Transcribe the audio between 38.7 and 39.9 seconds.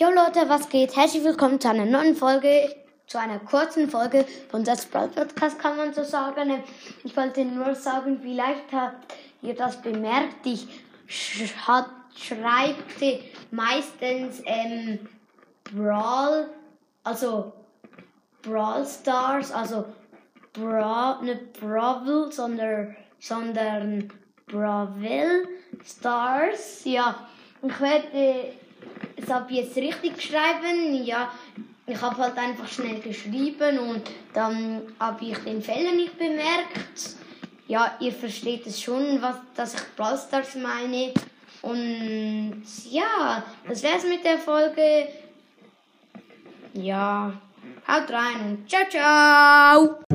schon, was, dass ich